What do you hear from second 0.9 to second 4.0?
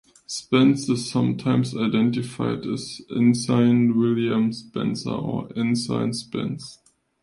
sometimes identified as Ensign